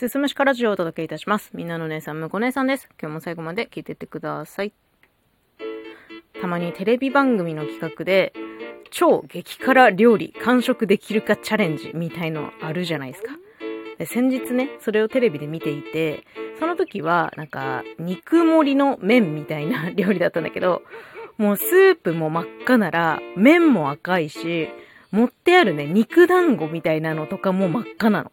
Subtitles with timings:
[0.00, 1.50] すすむしかラジオをお届けいたします。
[1.52, 2.88] みんなの姉さん、むこ姉さんです。
[2.98, 4.72] 今日も最後まで聞いてってください。
[6.40, 8.32] たまにテレビ番組の企画で、
[8.90, 13.36] 超激辛料理完食できるかチャレンジみたいのあるじゃないですか。
[14.06, 16.24] 先日ね、それをテレビで見ていて、
[16.58, 20.80] その時は、なんか、肉盛りの麺みたいな 料理だったんだけど、
[21.36, 24.70] もうスープも真っ赤なら、麺も赤いし、
[25.10, 28.32] 持ってあるね、肉団子みたいなのとかも真っ赤なの。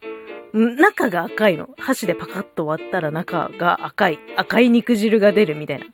[0.54, 1.69] 中が赤いの。
[1.78, 4.19] 箸でパカッと割ったら中が赤い。
[4.36, 5.86] 赤い肉汁が出るみたいな。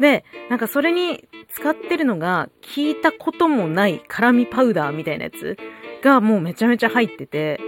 [0.00, 1.24] で、なんかそれに
[1.54, 5.56] 使ってるのが、聞いたこともない辛味パウダーみたいなやつ
[6.02, 7.60] がもうめちゃめちゃ入ってて、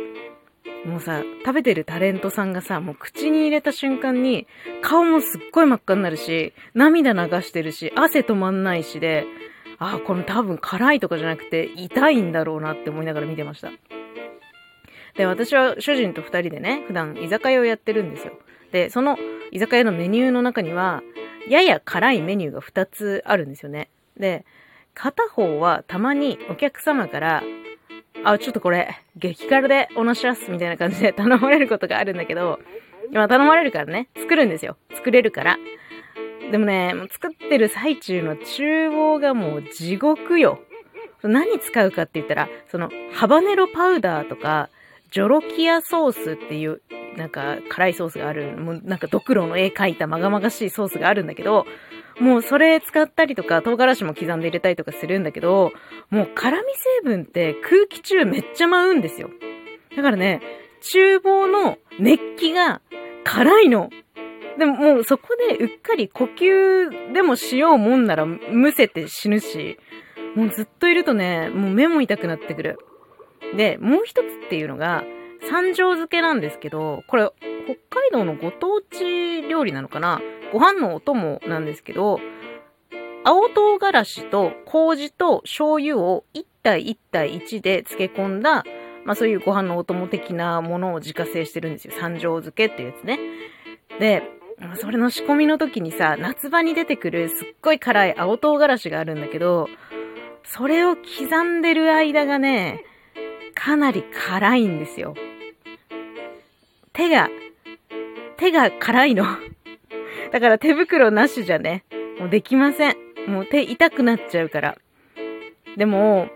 [0.85, 4.47] もうさ、食べてるタレントさんがさ、もう口に入れた瞬間に、
[4.83, 9.27] 顔もすっごい真っ赤になるし、涙流してるし、汗止まんないしで、
[9.79, 13.71] ああ、この多分辛いとかじゃなくて、痛いんだろうなって思いながら見てました。
[15.17, 18.33] で、私は主人と二人でね、普段居酒屋をやってるんですよ。
[18.73, 19.17] で、その
[19.53, 21.03] 居酒屋のメニューの中には、
[21.49, 23.89] やや辛いメニューが2つあるんですよね。
[24.17, 24.45] で、
[24.95, 27.43] 片方はたまにお客様から、
[28.25, 32.59] あ、ちょっとこれ、激辛でおなしますみたいな感じで 頼まれることがあるんだけど、
[33.11, 34.77] 今頼まれるからね、作るんですよ。
[34.95, 35.59] 作れるから。
[36.51, 40.61] でもね、作ってる最中の厨房がもう地獄よ。
[41.23, 44.69] 何使うかって言ったら、その、ハバネロパウダーとか、
[45.15, 46.83] ジョロキアソースっていう、
[47.17, 51.67] なんか辛いソースがある、もうなんかドクロの絵描いたまがまがしいソースがあるんだけど、
[52.19, 55.73] もうそれ使ったりとか、唐辛子も刻んで入れたりとかするんだけど、
[56.11, 56.65] もう辛味
[57.05, 59.31] 成分って空気中めっちゃ舞うんですよ。
[59.97, 60.43] だからね、
[60.81, 62.81] 厨房の熱気が
[63.23, 63.91] 辛いの。
[64.59, 69.79] でももうそこでうっかり呼吸でもしようもんならむせて死ぬし、
[70.35, 72.81] もうずっといるとね、もう目も痛くなってくる。
[73.57, 75.05] で、もう一つっていうのが、
[75.51, 77.31] 三条漬けなんですけど、これ、
[77.65, 80.21] 北海道のご当地料理なのかな？
[80.53, 82.21] ご飯のお供なんですけど、
[83.25, 88.65] 青唐辛子と麹と醤油を1対1対1で漬け込んだ、
[89.05, 91.95] まあそういうご飯のお供的なものを自家製してるんですよ。
[91.99, 93.19] 三条漬けっていうやつね。
[93.99, 94.23] で、
[94.77, 99.69] それの仕込みの時にさ、夏場に出てくるすっごい辛い青唐辛子があるんだけど、
[100.45, 102.85] それを刻んでる間がね、
[103.55, 105.15] かなり辛いんですよ。
[106.93, 107.29] 手が、
[108.37, 109.25] 手が辛いの。
[110.33, 111.85] だから手袋なしじゃね、
[112.19, 112.97] もうできません。
[113.27, 114.77] もう手痛くなっちゃうから。
[115.77, 116.29] でも、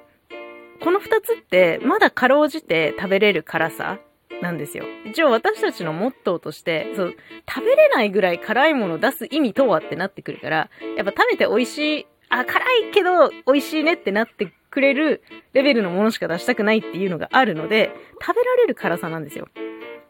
[0.80, 3.98] この二つってまだかろうじて食べれる辛さ
[4.42, 4.84] なんですよ。
[5.04, 7.16] 一応私たちのモットーとして、そう、
[7.48, 17.90] 食べれないぐらい辛いもの出す意味とはってなってくるから、やっぱ食べて美味しい、あ、辛いけど美味しいねってなってくれるレベルのものしか出したくないっていうのがあるので、
[18.20, 19.48] 食べられる辛さなんですよ。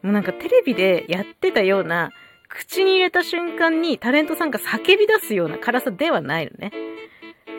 [0.01, 2.11] もうなんかテレビでやってたような、
[2.47, 6.71] 口に入れた瞬間にタレントさんが叫び出すような辛さではないのね。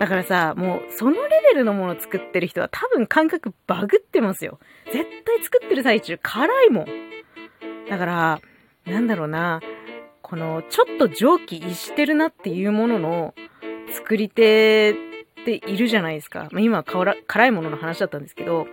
[0.00, 4.58] だからさ、もうそのレベルのもの作ってる人は多分感覚バグってますよ。
[4.86, 6.86] 絶対作ってる最中辛いもん。
[7.88, 8.40] だから、
[8.86, 9.60] なんだろうな、
[10.22, 13.34] このちょっと蒸気逸してるなっていうものの
[13.92, 14.94] 作り手
[15.42, 16.48] っているじゃないですか。
[16.52, 18.66] まあ、今は辛いものの話だったんですけど、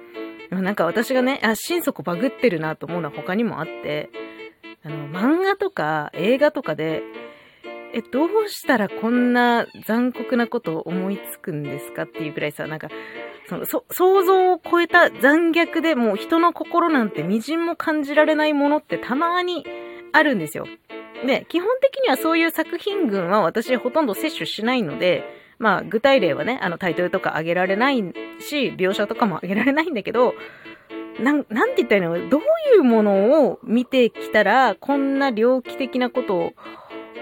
[0.50, 4.10] なんか私がね、あ、心底バグってるなと思うのは他にもあって、
[4.84, 7.04] あの、漫画とか映画とかで、
[7.94, 12.90] え、どうしたらこんな残酷なことを思いつくんですかっていうぐらいさ、なんか、
[13.48, 19.66] その、そ、想像を超えた残虐でもう人の心なんて微塵も感じられないものってたまに
[20.12, 20.68] あるんですよ。
[21.26, 25.24] で、基本的にはそういう作品群は私ほとんど摂取しないので、
[25.60, 27.98] まあ、具体例はね、あの、タイトルとか挙げられない
[28.40, 30.36] し、描写とかも挙げられないんだけど、
[31.20, 32.30] なん、なんて言ったらいいの？
[32.30, 32.42] どう
[32.76, 36.54] いうものを見てきたら、こんな猟奇的なこと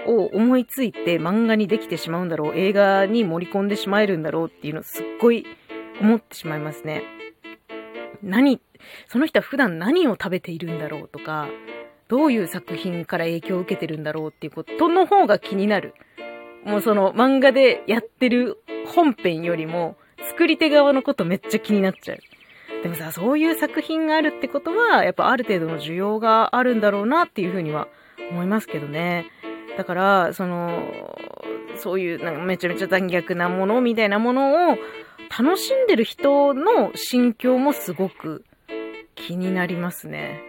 [0.06, 5.46] を思いついて漫画にできてしまうんだろう、映画に盛り込んでしまえるんだろうっていうのすっごい
[6.00, 7.04] 思ってしまいますね。
[8.22, 8.60] 何、
[9.08, 11.48] その人は普段何を食べているんだろうとか、
[12.08, 15.94] どういう作品から影響を受けてるんだろうっていうことの方が気になる。
[16.66, 19.96] もうその漫画でやってる本編よりも、
[20.30, 22.18] 作り手側のことめっちゃ気になっちゃう。
[22.82, 27.88] でもさ、そういう作品があるってことは、やっぱある程度の需要があるんだろうなっていうふうには
[28.30, 29.26] 思いますけどね。
[29.76, 31.18] だから、その、
[31.76, 34.78] そういうなんかめちゃめちゃ残虐なものみたいなものを
[35.38, 38.44] 楽しんでる人の心境もすごく
[39.14, 40.40] 気になりますね。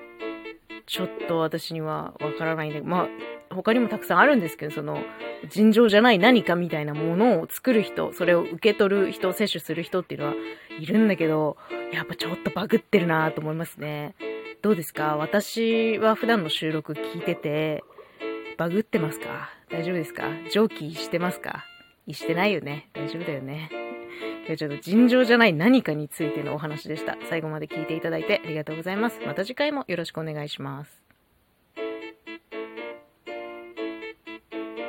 [0.85, 3.07] ちょっと私にはわからないんで、まあ、
[3.49, 5.03] 他にもたくさんあるんですけど、その、
[5.49, 10.33] 尋常じゃない何かみたいなものを作る人、それを受け取る人、摂取する人っていうのは
[10.79, 11.57] いるんだけど、
[11.93, 14.15] やっぱちょっとバグってるなと思いますね。
[14.61, 15.17] どうですか？
[15.17, 17.83] 私は普段の収録聞いてて、
[18.57, 19.51] バグってますか？
[19.69, 20.29] 大丈夫ですか？
[20.51, 21.63] 蒸気してますか？
[22.11, 22.89] してないよね。
[22.93, 23.69] 大丈夫だよね。
[24.45, 27.17] 今日ちょっと尋常じゃない何かについてのお話でした。
[27.29, 29.19] 最後まで聞いていただいてありがとうございます。
[29.25, 31.06] また次回もよろしくお願いします。